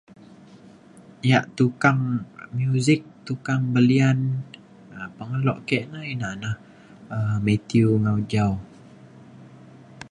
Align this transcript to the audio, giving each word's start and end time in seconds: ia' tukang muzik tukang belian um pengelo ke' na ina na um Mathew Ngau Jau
ia' 1.27 1.45
tukang 1.57 1.99
muzik 2.57 3.01
tukang 3.27 3.61
belian 3.73 4.19
um 4.97 5.07
pengelo 5.17 5.55
ke' 5.67 5.81
na 5.91 5.99
ina 6.13 6.29
na 6.41 6.49
um 7.15 7.35
Mathew 7.45 7.89
Ngau 8.03 8.17
Jau 8.31 8.53